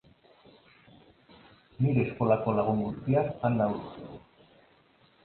Nire 1.85 2.05
eskolako 2.05 2.55
lagun 2.61 2.81
guztiak 2.87 3.29
han 3.49 3.59
daude. 3.61 4.09